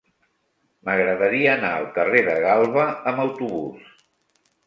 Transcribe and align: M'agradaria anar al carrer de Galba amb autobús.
M'agradaria 0.87 1.51
anar 1.51 1.69
al 1.81 1.85
carrer 1.99 2.23
de 2.29 2.35
Galba 2.45 2.85
amb 3.11 3.23
autobús. 3.27 3.95